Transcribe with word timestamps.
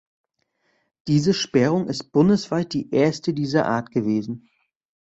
Diese 1.07 1.31
Sperrung 1.31 1.85
ist 1.87 2.11
bundesweit 2.11 2.73
die 2.73 2.89
erste 2.89 3.35
dieser 3.35 3.67
Art 3.67 3.91
gewesen. 3.91 4.49